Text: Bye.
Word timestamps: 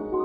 Bye. 0.00 0.21